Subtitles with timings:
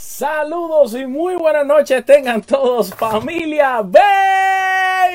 [0.00, 3.82] Saludos y muy buenas noches tengan todos familia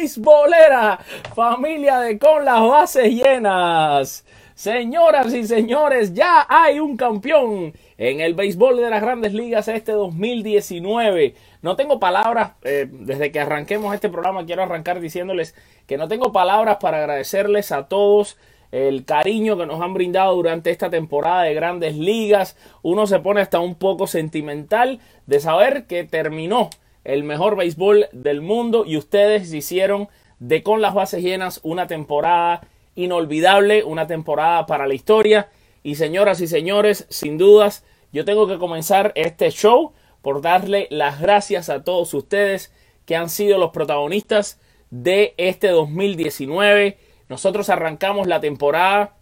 [0.02, 1.00] beisbolera,
[1.34, 4.26] familia de con las bases llenas.
[4.56, 9.94] Señoras y señores, ya hay un campeón en el béisbol de las grandes ligas este
[9.94, 11.34] 2019.
[11.62, 15.56] No tengo palabras, eh, desde que arranquemos este programa quiero arrancar diciéndoles
[15.88, 18.38] que no tengo palabras para agradecerles a todos
[18.74, 22.58] el cariño que nos han brindado durante esta temporada de grandes ligas.
[22.82, 26.72] Uno se pone hasta un poco sentimental de saber que terminó
[27.04, 30.10] el mejor béisbol del mundo y ustedes hicieron
[30.40, 32.62] de con las bases llenas una temporada
[32.96, 35.50] inolvidable, una temporada para la historia.
[35.84, 39.94] Y señoras y señores, sin dudas, yo tengo que comenzar este show
[40.24, 42.74] por darle las gracias a todos ustedes
[43.06, 46.98] que han sido los protagonistas de este 2019
[47.34, 49.16] nosotros arrancamos la temporada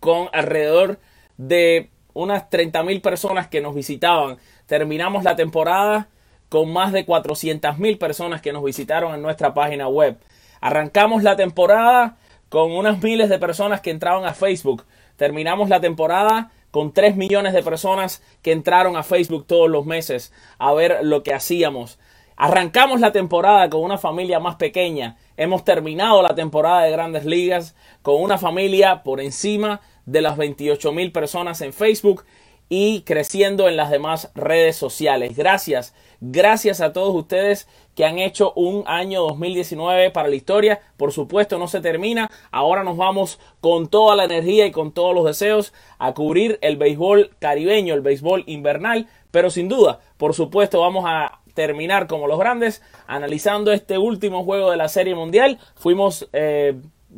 [0.00, 0.98] con alrededor
[1.36, 4.38] de unas 30 mil personas que nos visitaban.
[4.66, 6.08] Terminamos la temporada
[6.48, 10.18] con más de 400 mil personas que nos visitaron en nuestra página web.
[10.60, 12.16] Arrancamos la temporada
[12.48, 14.84] con unas miles de personas que entraban a Facebook.
[15.14, 20.32] Terminamos la temporada con 3 millones de personas que entraron a Facebook todos los meses
[20.58, 22.00] a ver lo que hacíamos.
[22.34, 25.16] Arrancamos la temporada con una familia más pequeña.
[25.38, 30.90] Hemos terminado la temporada de grandes ligas con una familia por encima de las 28
[30.90, 32.24] mil personas en Facebook
[32.68, 35.36] y creciendo en las demás redes sociales.
[35.36, 40.80] Gracias, gracias a todos ustedes que han hecho un año 2019 para la historia.
[40.96, 42.28] Por supuesto, no se termina.
[42.50, 46.76] Ahora nos vamos con toda la energía y con todos los deseos a cubrir el
[46.76, 49.06] béisbol caribeño, el béisbol invernal.
[49.30, 54.70] Pero sin duda, por supuesto, vamos a terminar como los grandes, analizando este último juego
[54.70, 55.58] de la Serie Mundial.
[55.74, 56.76] Fuimos, eh,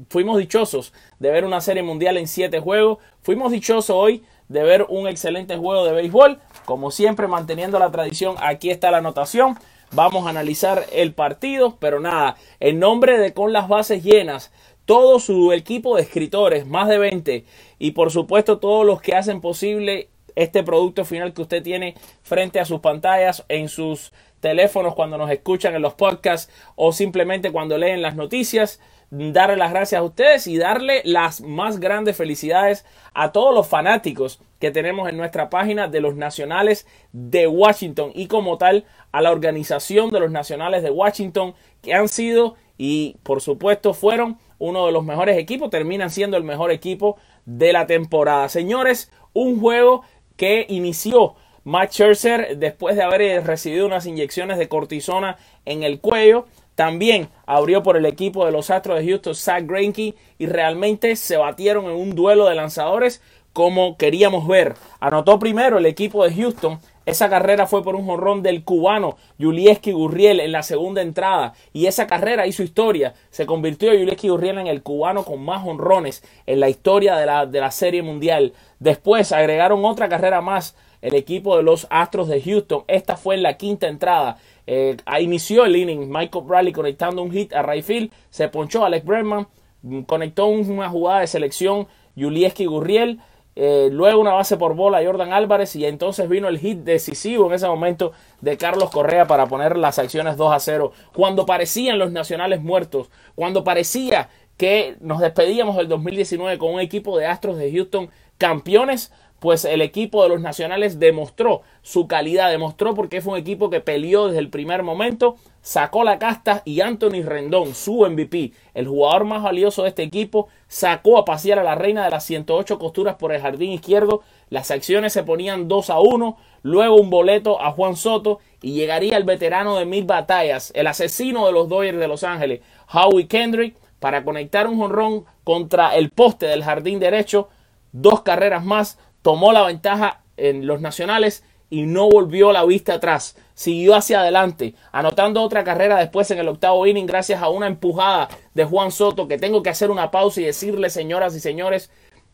[0.09, 3.01] fuimos dichosos de ver una Serie Mundial en siete juegos.
[3.21, 6.39] Fuimos dichosos hoy de ver un excelente juego de béisbol.
[6.65, 9.59] Como siempre, manteniendo la tradición, aquí está la anotación.
[9.93, 14.53] Vamos a analizar el partido, pero nada, en nombre de Con las Bases Llenas,
[14.87, 17.45] todo su equipo de escritores, más de 20,
[17.79, 22.61] y por supuesto todos los que hacen posible este producto final que usted tiene frente
[22.61, 27.79] a sus pantallas, en sus teléfonos cuando nos escuchan en los podcasts o simplemente cuando
[27.79, 28.81] leen las noticias.
[29.11, 34.41] Darle las gracias a ustedes y darle las más grandes felicidades a todos los fanáticos
[34.61, 39.33] que tenemos en nuestra página de los Nacionales de Washington y como tal a la
[39.33, 44.93] organización de los Nacionales de Washington que han sido y por supuesto fueron uno de
[44.93, 48.49] los mejores equipos, terminan siendo el mejor equipo de la temporada.
[48.49, 50.03] Señores, un juego
[50.37, 51.35] que inició
[51.65, 57.83] Matt Scherzer, después de haber recibido unas inyecciones de cortisona en el cuello, también abrió
[57.83, 61.93] por el equipo de los Astros de Houston, Zach Greinke, y realmente se batieron en
[61.93, 63.21] un duelo de lanzadores
[63.53, 64.75] como queríamos ver.
[65.01, 66.79] Anotó primero el equipo de Houston.
[67.07, 71.55] Esa carrera fue por un jonrón del cubano Julieski Gurriel en la segunda entrada.
[71.73, 73.15] Y esa carrera hizo historia.
[73.31, 77.47] Se convirtió Julieski Gurriel en el cubano con más honrones en la historia de la,
[77.47, 78.53] de la Serie Mundial.
[78.79, 82.85] Después agregaron otra carrera más el equipo de los Astros de Houston.
[82.87, 84.39] Esta fue la quinta entrada.
[84.67, 88.11] Eh, inició el inning Michael Bradley conectando un hit a Rayfield.
[88.31, 89.49] Se ponchó Alex Bregman.
[89.83, 93.21] Mm, conectó una jugada de selección Julieski Gurriel.
[93.57, 97.55] Eh, luego una base por bola Jordan Álvarez y entonces vino el hit decisivo en
[97.55, 100.93] ese momento de Carlos Correa para poner las acciones 2 a 0.
[101.13, 107.19] Cuando parecían los nacionales muertos, cuando parecía que nos despedíamos del 2019 con un equipo
[107.19, 108.11] de Astros de Houston
[108.41, 113.69] campeones, pues el equipo de los nacionales demostró su calidad, demostró porque fue un equipo
[113.69, 118.89] que peleó desde el primer momento, sacó la casta y Anthony Rendón, su MVP, el
[118.89, 122.79] jugador más valioso de este equipo, sacó a pasear a la reina de las 108
[122.79, 127.61] costuras por el jardín izquierdo, las acciones se ponían 2 a 1, luego un boleto
[127.61, 131.99] a Juan Soto y llegaría el veterano de mil batallas, el asesino de los Dodgers
[131.99, 137.49] de Los Ángeles, Howie Kendrick, para conectar un jonrón contra el poste del jardín derecho,
[137.93, 143.37] dos carreras más, tomó la ventaja en los nacionales y no volvió la vista atrás.
[143.55, 148.29] Siguió hacia adelante, anotando otra carrera después en el octavo inning gracias a una empujada
[148.55, 151.91] de Juan Soto que tengo que hacer una pausa y decirle, señoras y señores,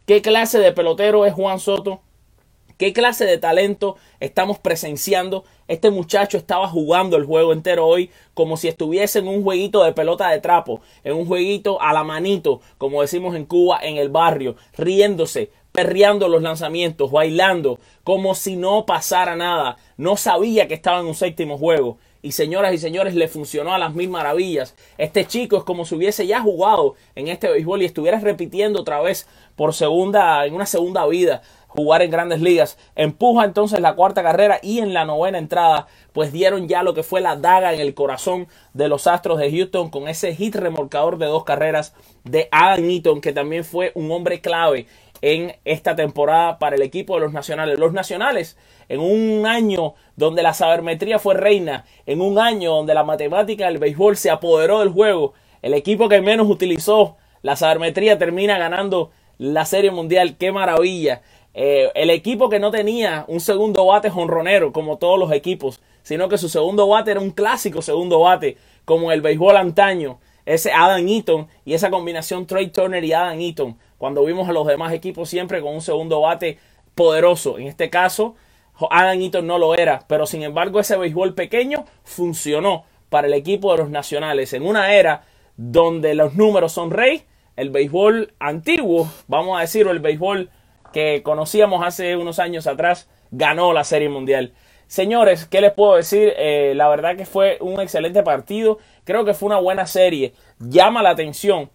[0.06, 2.00] qué clase de pelotero es Juan Soto.
[2.76, 5.44] ¿Qué clase de talento estamos presenciando?
[5.66, 9.94] Este muchacho estaba jugando el juego entero hoy como si estuviese en un jueguito de
[9.94, 14.10] pelota de trapo, en un jueguito a la manito, como decimos en Cuba, en el
[14.10, 19.78] barrio, riéndose, perreando los lanzamientos, bailando, como si no pasara nada.
[19.96, 21.96] No sabía que estaba en un séptimo juego.
[22.22, 24.74] Y señoras y señores, le funcionó a las mil maravillas.
[24.98, 29.00] Este chico es como si hubiese ya jugado en este béisbol y estuviera repitiendo otra
[29.00, 31.42] vez por segunda, en una segunda vida.
[31.76, 32.78] Jugar en grandes ligas.
[32.96, 37.02] Empuja entonces la cuarta carrera y en la novena entrada pues dieron ya lo que
[37.02, 41.18] fue la daga en el corazón de los Astros de Houston con ese hit remolcador
[41.18, 41.94] de dos carreras
[42.24, 44.86] de Adam Eaton que también fue un hombre clave
[45.22, 47.78] en esta temporada para el equipo de los nacionales.
[47.78, 48.56] Los nacionales,
[48.88, 53.78] en un año donde la sabermetría fue reina, en un año donde la matemática del
[53.78, 59.64] béisbol se apoderó del juego, el equipo que menos utilizó la sabermetría termina ganando la
[59.64, 60.36] Serie Mundial.
[60.36, 61.22] ¡Qué maravilla!
[61.58, 66.28] Eh, el equipo que no tenía un segundo bate jonronero como todos los equipos, sino
[66.28, 71.08] que su segundo bate era un clásico segundo bate como el béisbol antaño, ese Adam
[71.08, 75.30] Eaton y esa combinación Trey Turner y Adam Eaton, cuando vimos a los demás equipos
[75.30, 76.58] siempre con un segundo bate
[76.94, 77.56] poderoso.
[77.58, 78.34] En este caso,
[78.90, 83.72] Adam Eaton no lo era, pero sin embargo ese béisbol pequeño funcionó para el equipo
[83.72, 85.24] de los nacionales en una era
[85.56, 87.22] donde los números son rey,
[87.56, 90.50] el béisbol antiguo, vamos a decir, el béisbol
[90.96, 94.54] que conocíamos hace unos años atrás, ganó la Serie Mundial.
[94.86, 96.32] Señores, ¿qué les puedo decir?
[96.38, 98.78] Eh, la verdad que fue un excelente partido.
[99.04, 100.32] Creo que fue una buena serie.
[100.58, 101.68] Llama la atención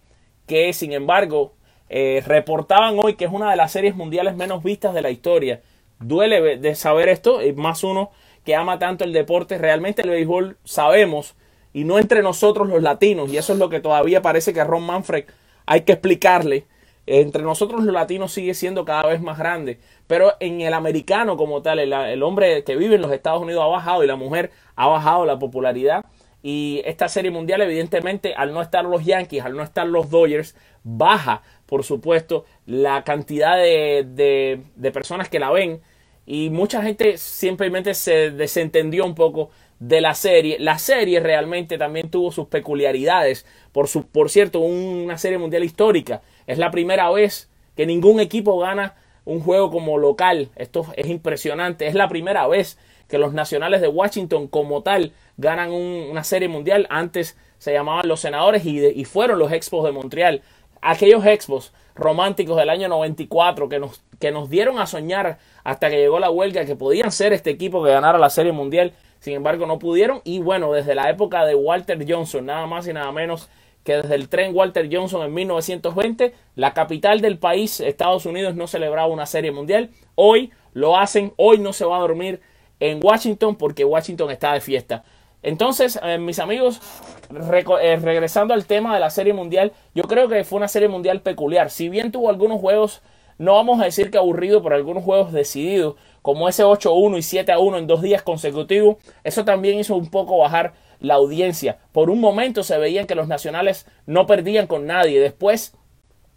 [0.48, 1.52] que, sin embargo,
[1.88, 5.60] eh, reportaban hoy que es una de las series mundiales menos vistas de la historia.
[6.00, 8.10] Duele de saber esto, más uno
[8.44, 9.56] que ama tanto el deporte.
[9.56, 11.36] Realmente el béisbol sabemos,
[11.72, 14.64] y no entre nosotros los latinos, y eso es lo que todavía parece que a
[14.64, 15.26] Ron Manfred
[15.64, 16.66] hay que explicarle
[17.06, 21.62] entre nosotros los latinos sigue siendo cada vez más grande, pero en el americano como
[21.62, 24.86] tal, el, hombre que vive en los Estados Unidos ha bajado y la mujer ha
[24.86, 26.04] bajado la popularidad.
[26.44, 30.56] Y esta serie mundial, evidentemente, al no estar los Yankees, al no estar los Dodgers,
[30.82, 35.80] baja, por supuesto, la cantidad de, de personas que la ven.
[36.26, 40.58] Y mucha gente simplemente se desentendió un poco de la serie.
[40.60, 43.44] La serie realmente también tuvo sus peculiaridades.
[43.72, 48.58] Por, su, por cierto, una serie mundial histórica es la primera vez que ningún equipo
[48.58, 50.50] gana un juego como local.
[50.56, 51.86] Esto es impresionante.
[51.86, 52.78] Es la primera vez
[53.08, 56.86] que los nacionales de Washington como tal ganan una serie mundial.
[56.88, 60.42] Antes se llamaban los senadores y, fueron los Expos de Montreal.
[60.82, 65.96] Aquellos Expos románticos del año 94 que nos, que nos dieron a soñar hasta que
[65.96, 68.92] llegó la huelga que podían ser este equipo que ganara la serie mundial.
[69.20, 70.20] Sin embargo, no pudieron.
[70.24, 73.48] Y bueno, desde la época de Walter Johnson, nada más y nada menos
[73.84, 78.66] que desde el tren Walter Johnson en 1920, la capital del país, Estados Unidos, no
[78.66, 79.90] celebraba una serie mundial.
[80.14, 82.40] Hoy lo hacen, hoy no se va a dormir
[82.80, 85.04] en Washington porque Washington está de fiesta.
[85.42, 86.80] Entonces, eh, mis amigos,
[87.30, 91.20] eh, regresando al tema de la serie mundial, yo creo que fue una serie mundial
[91.20, 91.70] peculiar.
[91.70, 93.02] Si bien tuvo algunos juegos,
[93.38, 97.78] no vamos a decir que aburrido, pero algunos juegos decididos, como ese 8-1 y 7-1
[97.78, 101.78] en dos días consecutivos, eso también hizo un poco bajar la audiencia.
[101.90, 105.20] Por un momento se veían que los nacionales no perdían con nadie.
[105.20, 105.74] Después,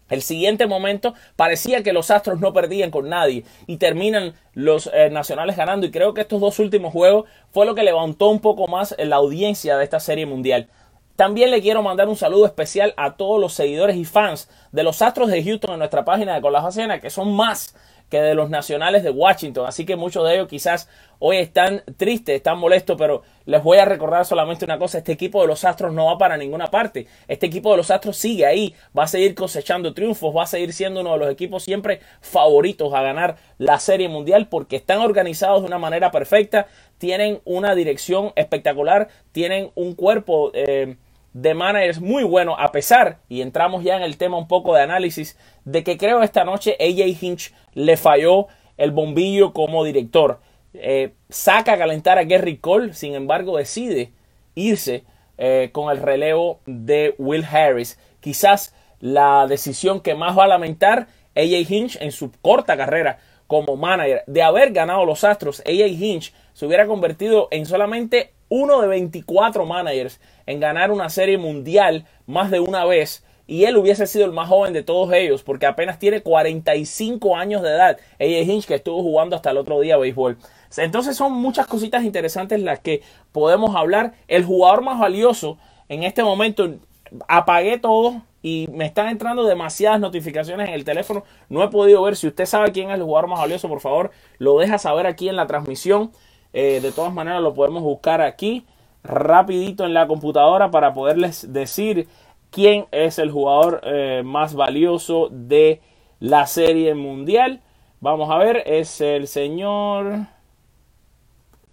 [0.08, 3.44] el siguiente momento, parecía que los Astros no perdían con nadie.
[3.66, 5.86] Y terminan los eh, nacionales ganando.
[5.86, 9.16] Y creo que estos dos últimos juegos fue lo que levantó un poco más la
[9.16, 10.68] audiencia de esta serie mundial.
[11.16, 15.00] También le quiero mandar un saludo especial a todos los seguidores y fans de los
[15.00, 17.74] Astros de Houston en nuestra página de Colajacena, que son más
[18.08, 19.66] que de los nacionales de Washington.
[19.66, 20.88] Así que muchos de ellos quizás
[21.18, 25.40] hoy están tristes, están molestos, pero les voy a recordar solamente una cosa, este equipo
[25.40, 27.06] de los Astros no va para ninguna parte.
[27.28, 30.72] Este equipo de los Astros sigue ahí, va a seguir cosechando triunfos, va a seguir
[30.72, 35.62] siendo uno de los equipos siempre favoritos a ganar la Serie Mundial porque están organizados
[35.62, 36.66] de una manera perfecta,
[36.98, 40.50] tienen una dirección espectacular, tienen un cuerpo...
[40.54, 40.96] Eh,
[41.36, 44.80] de managers muy bueno, a pesar, y entramos ya en el tema un poco de
[44.80, 48.46] análisis, de que creo esta noche AJ Hinch le falló
[48.78, 50.40] el bombillo como director.
[50.72, 54.12] Eh, saca a calentar a Gary Cole, sin embargo decide
[54.54, 55.04] irse
[55.36, 57.98] eh, con el relevo de Will Harris.
[58.20, 63.76] Quizás la decisión que más va a lamentar AJ Hinch en su corta carrera como
[63.76, 68.88] manager de haber ganado los Astros, AJ Hinch se hubiera convertido en solamente uno de
[68.88, 74.24] 24 managers en ganar una serie mundial más de una vez y él hubiese sido
[74.24, 77.98] el más joven de todos ellos porque apenas tiene 45 años de edad.
[78.18, 80.38] Ella Hinch que estuvo jugando hasta el otro día béisbol.
[80.76, 84.14] Entonces son muchas cositas interesantes las que podemos hablar.
[84.26, 86.74] El jugador más valioso en este momento
[87.28, 91.24] apagué todo y me están entrando demasiadas notificaciones en el teléfono.
[91.48, 92.16] No he podido ver.
[92.16, 95.28] Si usted sabe quién es el jugador más valioso, por favor, lo deja saber aquí
[95.28, 96.10] en la transmisión.
[96.58, 98.64] Eh, de todas maneras, lo podemos buscar aquí
[99.04, 102.08] rapidito en la computadora para poderles decir
[102.50, 105.82] quién es el jugador eh, más valioso de
[106.18, 107.60] la serie mundial.
[108.00, 110.28] Vamos a ver, es el señor...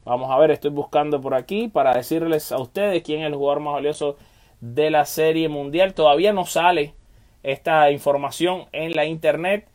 [0.04, 3.62] Vamos a ver, estoy buscando por aquí para decirles a ustedes quién es el jugador
[3.62, 4.18] más valioso
[4.60, 5.94] de la serie mundial.
[5.94, 6.94] Todavía no sale
[7.42, 9.66] esta información en la internet.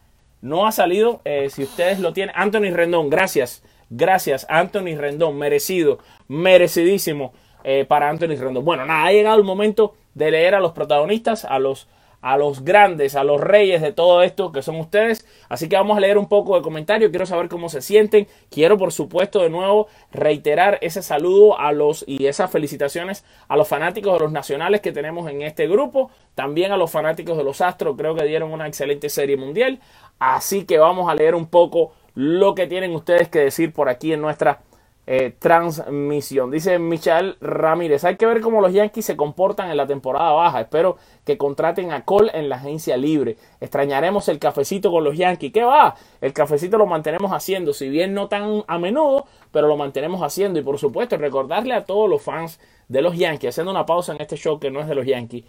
[0.42, 2.34] No ha salido, eh, si ustedes lo tienen.
[2.36, 3.62] Anthony Rendón, gracias.
[3.90, 5.36] Gracias, Anthony Rendón.
[5.38, 7.32] Merecido, merecidísimo
[7.64, 8.64] eh, para Anthony Rendón.
[8.64, 11.88] Bueno, nada, ha llegado el momento de leer a los protagonistas, a los
[12.20, 15.26] a los grandes, a los reyes de todo esto que son ustedes.
[15.48, 17.10] Así que vamos a leer un poco de comentario.
[17.10, 18.26] Quiero saber cómo se sienten.
[18.50, 23.68] Quiero, por supuesto, de nuevo reiterar ese saludo a los y esas felicitaciones a los
[23.68, 26.10] fanáticos de los nacionales que tenemos en este grupo.
[26.34, 27.96] También a los fanáticos de los Astros.
[27.96, 29.80] Creo que dieron una excelente serie mundial.
[30.18, 34.12] Así que vamos a leer un poco lo que tienen ustedes que decir por aquí
[34.12, 34.62] en nuestra
[35.06, 36.50] eh, transmisión.
[36.50, 40.62] Dice Michael Ramírez, hay que ver cómo los Yankees se comportan en la temporada baja.
[40.62, 43.36] Espero que contraten a Cole en la agencia libre.
[43.60, 45.52] Extrañaremos el cafecito con los Yankees.
[45.52, 45.94] ¿Qué va?
[46.20, 50.58] El cafecito lo mantenemos haciendo, si bien no tan a menudo, pero lo mantenemos haciendo.
[50.58, 52.58] Y por supuesto, recordarle a todos los fans
[52.88, 55.44] de los Yankees, haciendo una pausa en este show que no es de los Yankees.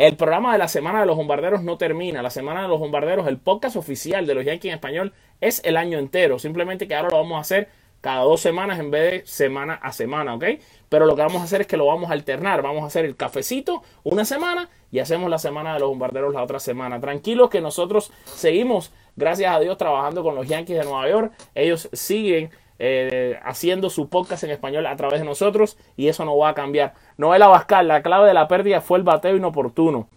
[0.00, 2.22] El programa de la Semana de los Bombarderos no termina.
[2.22, 5.76] La Semana de los Bombarderos, el podcast oficial de los Yankees en español, es el
[5.76, 6.38] año entero.
[6.38, 7.68] Simplemente que ahora lo vamos a hacer
[8.00, 10.44] cada dos semanas en vez de semana a semana, ¿ok?
[10.88, 12.62] Pero lo que vamos a hacer es que lo vamos a alternar.
[12.62, 16.42] Vamos a hacer el cafecito una semana y hacemos la semana de los bombarderos la
[16.42, 16.98] otra semana.
[16.98, 21.32] Tranquilos que nosotros seguimos, gracias a Dios, trabajando con los Yankees de Nueva York.
[21.54, 22.48] Ellos siguen
[22.82, 26.54] eh, haciendo su podcast en español a través de nosotros y eso no va a
[26.54, 26.94] cambiar.
[27.18, 30.08] Noel Abascal, la clave de la pérdida fue el bateo inoportuno.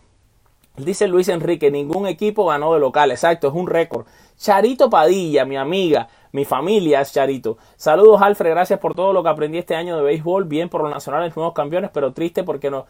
[0.77, 3.11] Dice Luis Enrique, ningún equipo ganó de local.
[3.11, 4.07] Exacto, es un récord.
[4.37, 7.57] Charito Padilla, mi amiga, mi familia es Charito.
[7.75, 8.51] Saludos, Alfred.
[8.51, 10.45] Gracias por todo lo que aprendí este año de béisbol.
[10.45, 12.85] Bien por los nacionales, nuevos campeones, pero triste porque no.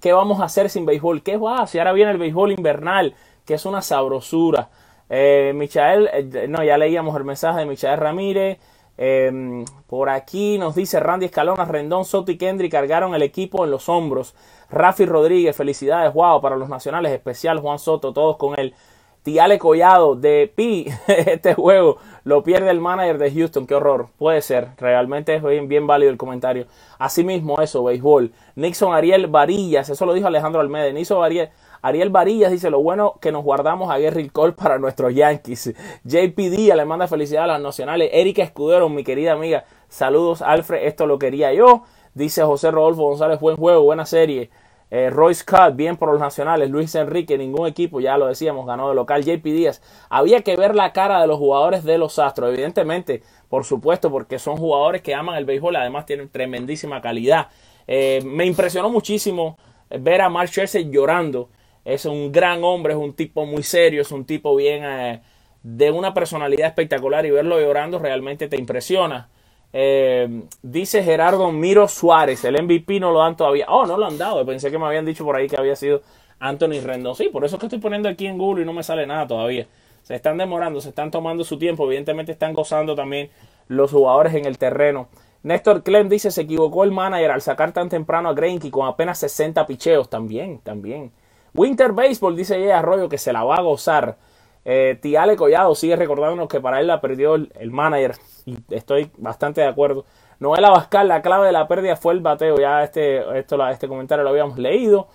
[0.00, 1.24] ¿Qué vamos a hacer sin béisbol?
[1.24, 1.66] ¿Qué va?
[1.66, 3.14] Si ahora viene el béisbol invernal,
[3.44, 4.70] que es una sabrosura.
[5.10, 8.58] Eh, Michael, eh, no, ya leíamos el mensaje de Michael Ramírez.
[8.98, 13.70] Em, por aquí nos dice Randy Escalona, Rendón, Soto y Kendry cargaron el equipo en
[13.70, 14.34] los hombros.
[14.70, 18.74] Rafi Rodríguez, felicidades, wow, para los nacionales, especial Juan Soto, todos con él.
[19.22, 24.08] Tiale Collado de Pi, este juego lo pierde el manager de Houston, qué horror.
[24.18, 26.66] Puede ser, realmente es bien, válido el comentario.
[26.98, 28.32] Asimismo, eso, béisbol.
[28.54, 30.92] Nixon Ariel Varillas, eso lo dijo Alejandro Almeida.
[30.92, 31.50] Nixon Ariel,
[31.82, 35.74] Ariel Varillas dice lo bueno que nos guardamos a Gary Cole para nuestros Yankees.
[36.04, 38.10] JP Díaz le manda felicidades a las nacionales.
[38.12, 39.64] Erika Escudero, mi querida amiga.
[39.88, 41.84] Saludos, Alfred, esto lo quería yo.
[42.14, 44.50] Dice José Rodolfo González, buen juego, buena serie.
[44.90, 46.70] Eh, Royce Scott, bien por los nacionales.
[46.70, 49.24] Luis Enrique, ningún equipo, ya lo decíamos, ganó de local.
[49.24, 53.64] JP Díaz, había que ver la cara de los jugadores de los Astros, evidentemente, por
[53.64, 57.48] supuesto, porque son jugadores que aman el béisbol, además tienen tremendísima calidad.
[57.86, 59.58] Eh, me impresionó muchísimo
[59.90, 61.48] ver a Mark Scherzer llorando.
[61.86, 65.22] Es un gran hombre, es un tipo muy serio, es un tipo bien eh,
[65.62, 69.28] de una personalidad espectacular y verlo llorando realmente te impresiona.
[69.72, 73.66] Eh, dice Gerardo Miro Suárez, el MVP no lo dan todavía.
[73.68, 74.44] Oh, no lo han dado.
[74.44, 76.02] Pensé que me habían dicho por ahí que había sido
[76.40, 77.14] Anthony Rendón.
[77.14, 79.28] Sí, por eso es que estoy poniendo aquí en Google y no me sale nada
[79.28, 79.68] todavía.
[80.02, 81.86] Se están demorando, se están tomando su tiempo.
[81.86, 83.30] Evidentemente están gozando también
[83.68, 85.06] los jugadores en el terreno.
[85.44, 89.18] Néstor Clem dice, se equivocó el manager al sacar tan temprano a Greinke con apenas
[89.18, 90.10] 60 picheos.
[90.10, 91.12] También, también.
[91.56, 94.16] Winter Baseball dice ella Arroyo que se la va a gozar.
[94.64, 99.62] Eh, Tiale Collado sigue recordándonos que para él la perdió el, manager y estoy bastante
[99.62, 100.04] de acuerdo.
[100.38, 102.58] Noel Abascal, la clave de la pérdida fue el bateo.
[102.58, 105.08] Ya este, esto, este comentario lo habíamos leído.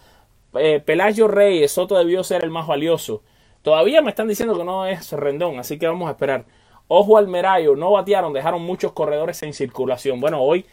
[0.56, 3.22] Eh, Pelayo Reyes, Soto debió ser el más valioso.
[3.62, 6.46] Todavía me están diciendo que no es Rendón, así que vamos a esperar.
[6.88, 10.20] Ojo al Merayo, no batearon, dejaron muchos corredores en circulación.
[10.20, 10.66] Bueno, hoy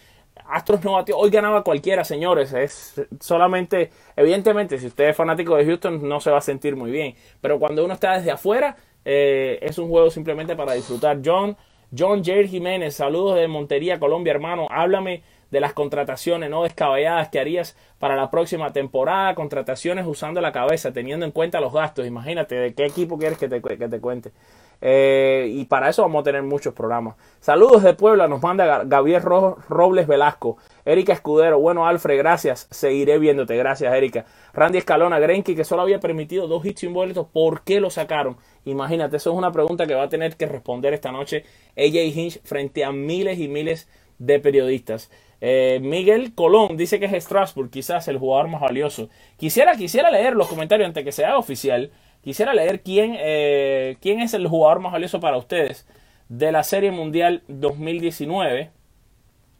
[0.47, 2.53] Astros no batió, hoy ganaba cualquiera, señores.
[2.53, 6.91] Es solamente, evidentemente, si usted es fanático de Houston, no se va a sentir muy
[6.91, 7.15] bien.
[7.41, 11.21] Pero cuando uno está desde afuera, eh, es un juego simplemente para disfrutar.
[11.25, 11.57] John,
[11.97, 14.67] John Jair Jiménez, saludos de Montería, Colombia, hermano.
[14.71, 20.53] Háblame de las contrataciones no descabelladas que harías para la próxima temporada, contrataciones usando la
[20.53, 22.07] cabeza, teniendo en cuenta los gastos.
[22.07, 24.33] Imagínate de qué equipo quieres que te, que te cuente.
[24.81, 27.17] Eh, y para eso vamos a tener muchos programas.
[27.41, 30.57] Saludos de Puebla, nos manda Gabriel Robles Velasco.
[30.85, 32.69] Erika Escudero, bueno Alfred, gracias.
[32.71, 34.25] Seguiré viéndote, gracias Erika.
[34.53, 38.37] Randy Escalona, Grenky, que solo había permitido dos hits simbólicos, ¿por qué lo sacaron?
[38.65, 41.45] Imagínate, eso es una pregunta que va a tener que responder esta noche
[41.77, 45.11] AJ Hinch frente a miles y miles de periodistas.
[45.41, 49.09] Eh, Miguel Colón dice que es Strasbourg, quizás el jugador más valioso.
[49.37, 51.93] Quisiera, quisiera leer los comentarios antes que sea oficial.
[52.29, 55.89] Quisiera leer quién, eh, quién es el jugador más valioso para ustedes
[56.29, 58.71] de la Serie Mundial 2019.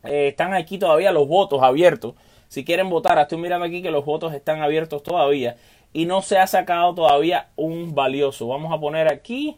[0.05, 2.15] Eh, están aquí todavía los votos abiertos.
[2.49, 5.57] Si quieren votar, estoy mirando aquí que los votos están abiertos todavía.
[5.95, 8.47] Y no se ha sacado todavía un valioso.
[8.49, 9.57] Vamos a poner aquí.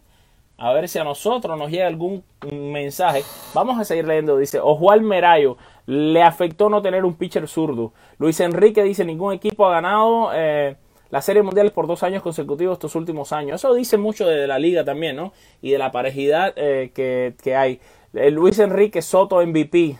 [0.56, 3.24] A ver si a nosotros nos llega algún mensaje.
[3.54, 4.38] Vamos a seguir leyendo.
[4.38, 5.56] Dice Ojual Merayo.
[5.84, 7.92] Le afectó no tener un pitcher zurdo.
[8.18, 10.30] Luis Enrique dice ningún equipo ha ganado.
[10.32, 10.76] Eh,
[11.10, 13.60] la Serie Mundial por dos años consecutivos estos últimos años.
[13.60, 15.32] Eso dice mucho de la liga también, ¿no?
[15.60, 17.80] Y de la parejidad eh, que, hay.
[18.14, 19.98] Eh, Luis Enrique Soto MVP.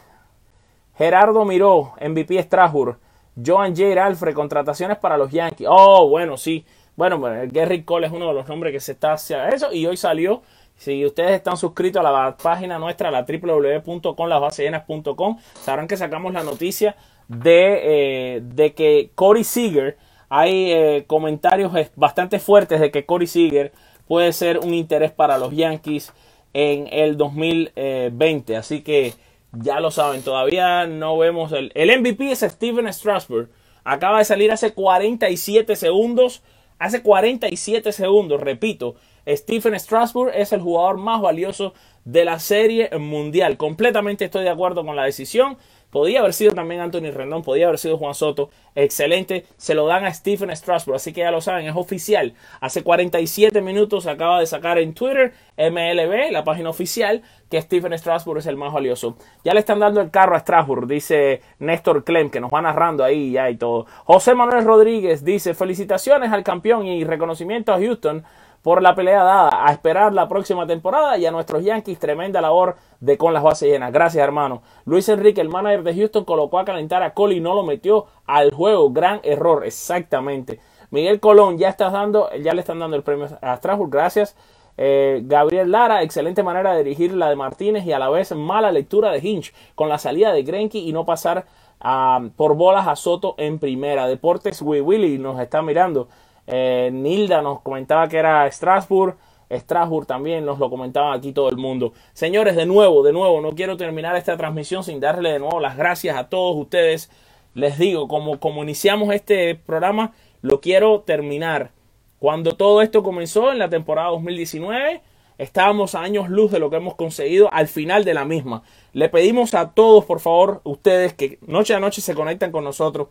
[0.97, 2.99] Gerardo Miró, MVP Strasbourg.
[3.45, 4.05] Joan J.
[4.05, 5.67] Alfred, contrataciones para los Yankees.
[5.71, 6.65] Oh, bueno, sí.
[6.97, 9.73] Bueno, Gary Cole es uno de los nombres que se está hacia eso.
[9.73, 10.43] Y hoy salió
[10.81, 16.97] si ustedes están suscritos a la página nuestra, la www.conlasbasellenas.com, sabrán que sacamos la noticia
[17.29, 19.99] de, eh, de que Corey Seager,
[20.31, 23.73] hay eh, comentarios bastante fuertes de que Corey Seager
[24.07, 26.13] puede ser un interés para los Yankees
[26.55, 28.57] en el 2020.
[28.57, 29.13] Así que
[29.53, 33.51] ya lo saben, todavía no vemos el, el MVP es Steven Strasburg.
[33.85, 36.43] Acaba de salir hace 47 segundos.
[36.79, 38.95] Hace 47 segundos, repito,
[39.29, 43.57] Stephen Strasburg es el jugador más valioso de la serie mundial.
[43.57, 45.59] Completamente estoy de acuerdo con la decisión.
[45.91, 48.51] Podía haber sido también Anthony Rendón, podía haber sido Juan Soto.
[48.75, 49.45] Excelente.
[49.57, 50.97] Se lo dan a Stephen Strasburg.
[50.97, 52.35] Así que ya lo saben, es oficial.
[52.61, 58.39] Hace 47 minutos acaba de sacar en Twitter MLB, la página oficial, que Stephen Strasburg
[58.39, 59.17] es el más valioso.
[59.45, 63.03] Ya le están dando el carro a Strasburg, dice Néstor Clem, que nos va narrando
[63.03, 63.87] ahí ya y todo.
[64.05, 68.25] José Manuel Rodríguez dice: Felicitaciones al campeón y reconocimiento a Houston
[68.63, 69.67] por la pelea dada.
[69.67, 73.71] A esperar la próxima temporada y a nuestros Yankees, tremenda labor de con las bases
[73.71, 73.93] llenas.
[73.93, 74.63] Gracias, hermano.
[74.85, 78.07] Luis Enrique, el manager de Houston, colocó a calentar a Cole y no lo metió
[78.27, 78.91] al juego.
[78.91, 80.61] Gran error, exactamente.
[80.91, 83.91] Miguel Colón, ya estás dando, ya le están dando el premio a Strasbourg.
[83.91, 84.37] Gracias.
[84.77, 88.73] Eh, Gabriel Lara, excelente manera de dirigir la de Martínez y a la vez mala
[88.73, 91.45] lectura de Hinch con la salida de Grenky y no pasar
[91.81, 94.07] ah, por bolas a Soto en primera.
[94.07, 96.09] Deportes Willy nos está mirando.
[96.51, 99.17] Eh, Nilda nos comentaba que era Strasbourg.
[99.51, 101.93] Strasbourg también nos lo comentaba aquí todo el mundo.
[102.13, 105.77] Señores, de nuevo, de nuevo, no quiero terminar esta transmisión sin darle de nuevo las
[105.77, 107.11] gracias a todos ustedes.
[107.55, 111.71] Les digo, como, como iniciamos este programa, lo quiero terminar.
[112.19, 115.01] Cuando todo esto comenzó en la temporada 2019,
[115.39, 118.63] estábamos a años luz de lo que hemos conseguido al final de la misma.
[118.93, 123.09] Le pedimos a todos, por favor, ustedes que noche a noche se conectan con nosotros,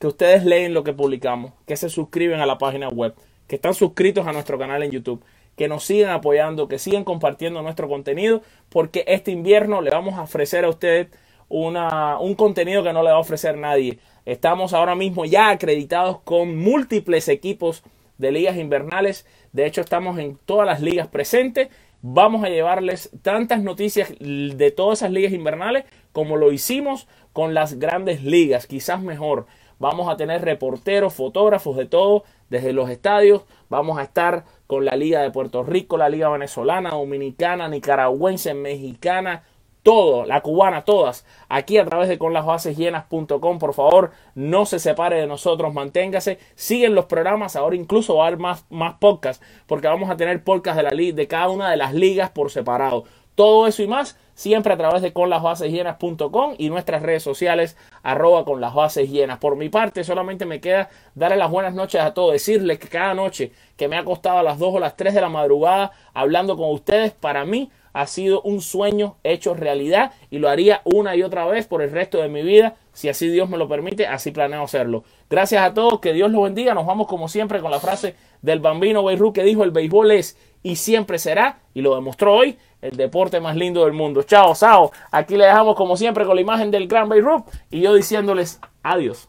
[0.00, 3.14] que ustedes leen lo que publicamos, que se suscriben a la página web,
[3.46, 5.22] que están suscritos a nuestro canal en YouTube,
[5.56, 10.22] que nos sigan apoyando, que sigan compartiendo nuestro contenido, porque este invierno le vamos a
[10.22, 11.08] ofrecer a ustedes
[11.50, 13.98] una, un contenido que no le va a ofrecer nadie.
[14.24, 17.82] Estamos ahora mismo ya acreditados con múltiples equipos
[18.16, 19.26] de ligas invernales.
[19.52, 21.68] De hecho, estamos en todas las ligas presentes.
[22.00, 27.78] Vamos a llevarles tantas noticias de todas esas ligas invernales como lo hicimos con las
[27.78, 29.46] grandes ligas, quizás mejor.
[29.80, 33.46] Vamos a tener reporteros, fotógrafos de todo, desde los estadios.
[33.70, 39.42] Vamos a estar con la Liga de Puerto Rico, la Liga Venezolana, Dominicana, Nicaragüense, Mexicana,
[39.82, 45.26] todo, la cubana, todas, aquí a través de conlasbasesllenas.com, por favor, no se separe de
[45.26, 50.10] nosotros, manténgase, siguen los programas, ahora incluso va a haber más, más podcasts, porque vamos
[50.10, 53.04] a tener podcasts de, la, de cada una de las ligas por separado.
[53.40, 58.60] Todo eso y más siempre a través de conlasbasesllenas.com y nuestras redes sociales arroba con
[58.60, 59.38] las bases llenas.
[59.38, 63.14] Por mi parte solamente me queda darle las buenas noches a todos, decirles que cada
[63.14, 66.54] noche que me ha costado a las 2 o las 3 de la madrugada hablando
[66.54, 71.22] con ustedes, para mí ha sido un sueño hecho realidad y lo haría una y
[71.22, 74.30] otra vez por el resto de mi vida, si así Dios me lo permite, así
[74.30, 75.04] planeo hacerlo.
[75.28, 78.60] Gracias a todos, que Dios los bendiga, nos vamos como siempre con la frase del
[78.60, 82.96] bambino Beirut que dijo el béisbol es y siempre será, y lo demostró hoy, el
[82.96, 84.22] deporte más lindo del mundo.
[84.22, 84.90] Chao, chao.
[85.10, 89.28] Aquí le dejamos como siempre con la imagen del Gran Beirut y yo diciéndoles adiós.